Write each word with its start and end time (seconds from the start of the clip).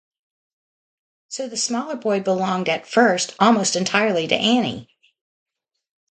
So 1.27 1.47
the 1.47 1.57
smaller 1.57 1.95
boy 1.95 2.21
belonged 2.21 2.69
at 2.69 2.87
first 2.87 3.35
almost 3.39 3.75
entirely 3.75 4.25
to 4.29 4.35
Annie. 4.35 4.89